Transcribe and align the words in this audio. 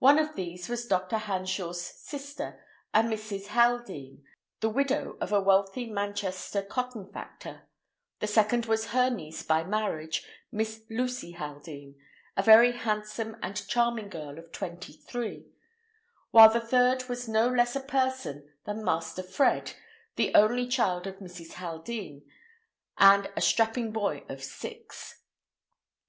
One 0.00 0.18
of 0.18 0.34
these 0.34 0.68
was 0.68 0.88
Dr. 0.88 1.18
Hanshaw's 1.18 1.80
sister, 1.80 2.66
a 2.92 3.00
Mrs. 3.02 3.46
Haldean, 3.46 4.24
the 4.58 4.68
widow 4.68 5.16
of 5.20 5.30
a 5.32 5.40
wealthy 5.40 5.86
Manchester 5.88 6.62
cotton 6.64 7.12
factor; 7.12 7.68
the 8.18 8.26
second 8.26 8.66
was 8.66 8.86
her 8.86 9.08
niece 9.08 9.44
by 9.44 9.62
marriage, 9.62 10.26
Miss 10.50 10.82
Lucy 10.90 11.34
Haldean, 11.34 11.94
a 12.36 12.42
very 12.42 12.72
handsome 12.72 13.36
and 13.40 13.64
charming 13.68 14.08
girl 14.08 14.36
of 14.36 14.50
twenty 14.50 14.94
three; 14.94 15.46
while 16.32 16.50
the 16.52 16.58
third 16.60 17.08
was 17.08 17.28
no 17.28 17.48
less 17.48 17.76
a 17.76 17.80
person 17.80 18.52
than 18.64 18.84
Master 18.84 19.22
Fred, 19.22 19.74
the 20.16 20.34
only 20.34 20.66
child 20.66 21.06
of 21.06 21.18
Mrs. 21.20 21.52
Haldean, 21.52 22.22
and 22.98 23.30
a 23.36 23.40
strapping 23.40 23.92
boy 23.92 24.24
of 24.28 24.42
six. 24.42 25.22